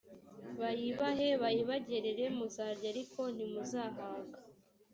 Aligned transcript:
bayibahe 0.59 1.27
bayibagerera 1.41 2.25
muzarya 2.37 2.87
ariko 2.93 3.21
ntimuzahaga 3.35 4.35